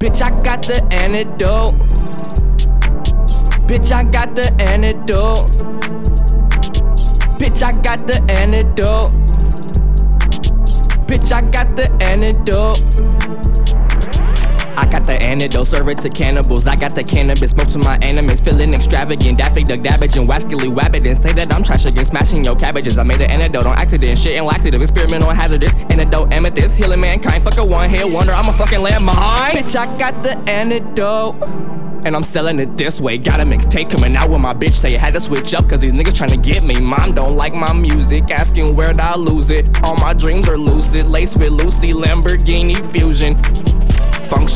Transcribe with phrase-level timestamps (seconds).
[0.00, 1.74] Bitch, I got the antidote.
[3.66, 5.48] Bitch, I got the antidote.
[7.40, 9.10] Bitch, I got the antidote.
[11.08, 13.47] Bitch, I got the antidote.
[14.88, 16.66] I got the antidote, serve it to cannibals.
[16.66, 19.36] I got the cannabis, smoke to my enemies, feeling extravagant.
[19.36, 22.96] Daffy Duck Dabbage and Wascally Wabbit and say that I'm trash again, smashing your cabbages.
[22.96, 25.74] I made the antidote on accident, shit and laxative, experimental hazardous.
[25.74, 27.42] Antidote, amethyst, healing mankind.
[27.42, 29.50] Fuck a one hit wonder, I'm a fucking landmine.
[29.50, 31.34] Bitch, I got the antidote.
[32.06, 33.18] And I'm selling it this way.
[33.18, 35.80] Got a mixtape coming out with my bitch say I had to switch up cause
[35.80, 36.80] these niggas trying to get me.
[36.80, 39.66] Mom don't like my music, asking where'd I lose it.
[39.82, 43.36] All my dreams are lucid, laced with Lucy Lamborghini Fusion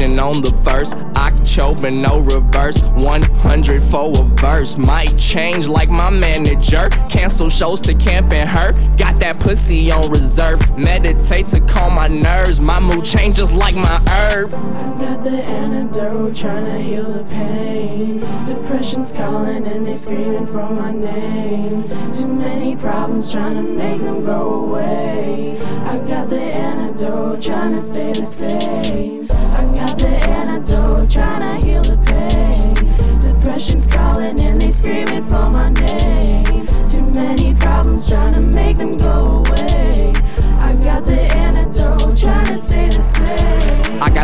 [0.00, 2.80] on the first October, no reverse.
[2.82, 4.76] 100 for a verse.
[4.76, 6.88] Might change like my manager.
[7.10, 8.72] Cancel shows to camp and her.
[8.96, 10.58] Got that pussy on reserve.
[10.78, 12.60] Meditate to calm my nerves.
[12.60, 14.54] My mood changes like my herb.
[14.54, 18.20] I got the antidote, trying to heal the pain.
[18.44, 21.88] Depression's calling and they screaming for my name.
[22.08, 25.60] Too many problems, trying to make them go away.
[25.82, 29.17] I've got the antidote, trying to stay the same.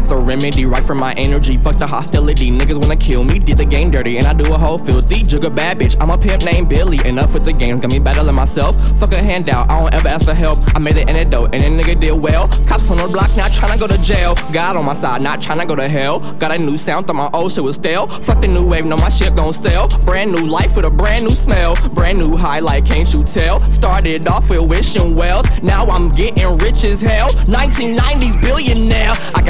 [0.04, 1.56] Got the remedy right for my energy.
[1.56, 2.50] Fuck the hostility.
[2.50, 3.38] Niggas wanna kill me.
[3.38, 5.22] Did the game dirty, and I do a whole filthy.
[5.22, 5.96] Jug a bad bitch.
[6.00, 6.98] I'm a pimp named Billy.
[7.06, 7.80] Enough with the games.
[7.80, 8.76] Got me battling myself.
[8.98, 9.70] Fuck a handout.
[9.70, 10.58] I don't ever ask for help.
[10.74, 12.46] I made the antidote, and then nigga did well.
[12.66, 14.34] Cops on the block, not tryna go to jail.
[14.52, 16.20] God on my side, not tryna go to hell.
[16.34, 18.06] Got a new sound, thought my old shit was stale.
[18.06, 19.88] Fuck the new wave, know my shit gon' sell.
[20.04, 21.74] Brand new life with a brand new smell.
[21.94, 23.60] Brand new highlight, can't you tell?
[23.70, 25.46] Started off with wishing wells.
[25.62, 27.30] Now I'm getting rich as hell.
[27.48, 29.14] 1990s billionaire.
[29.34, 29.40] I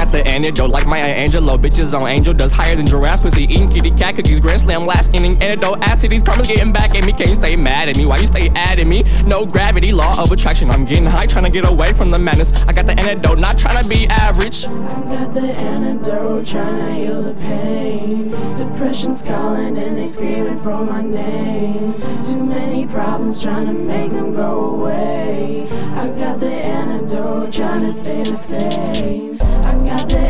[0.45, 1.59] got the antidote like Maya Angelou.
[1.59, 3.45] Bitches on angel dust higher than giraffe pussy.
[3.45, 4.41] Eating kitty cat cookies.
[4.41, 5.41] Grand slam last inning.
[5.43, 6.11] Antidote acid.
[6.11, 7.13] These karmas getting back at me.
[7.13, 8.07] Can't you stay mad at me?
[8.07, 9.05] Why you stay at me?
[9.27, 10.71] No gravity, law of attraction.
[10.71, 12.53] I'm getting high, trying to get away from the madness.
[12.67, 14.67] I got the antidote, not trying to be average.
[14.67, 18.31] I got the antidote, trying to heal the pain.
[18.55, 21.95] Depression's calling and they screaming for my name.
[22.21, 25.67] Too many problems, trying to make them go away.
[25.95, 29.39] I got the antidote, trying to stay the same.
[29.43, 30.24] I got the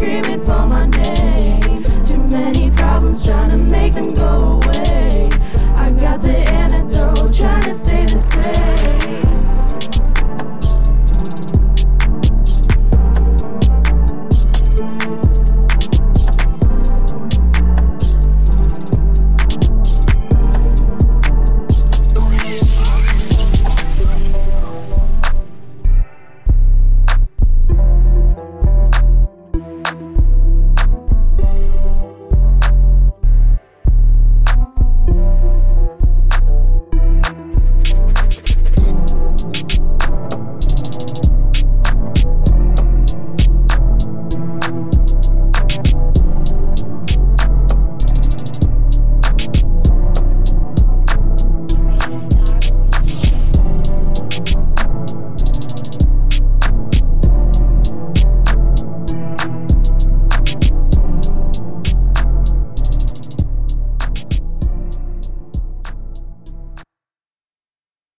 [0.00, 0.29] screaming.